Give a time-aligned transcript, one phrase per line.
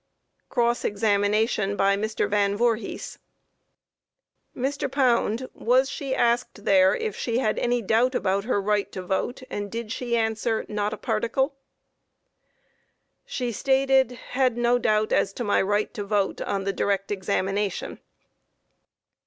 [0.49, 2.27] Cross examination by MR.
[2.27, 3.19] VAN VOORHEES:
[4.55, 4.59] Q.
[4.63, 4.91] Mr.
[4.91, 9.43] Pound, was she asked there if she had any doubt about her right to vote,
[9.47, 11.53] and did she answer "Not a particle?" A.
[13.27, 17.99] She stated "Had no doubt as to my right to vote," on the direct examination.